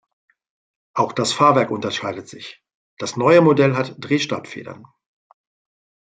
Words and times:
Auch 0.95 1.11
das 1.13 1.31
Fahrwerk 1.31 1.69
unterscheidet 1.69 2.27
sich: 2.27 2.63
Das 2.97 3.17
neue 3.17 3.41
Modell 3.41 3.75
hatte 3.75 3.99
Drehstabfedern. 3.99 4.87